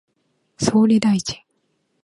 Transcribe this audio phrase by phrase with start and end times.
[0.57, 1.43] 総理大臣